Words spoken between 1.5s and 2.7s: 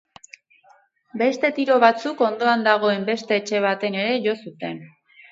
tiro batzuk ondoan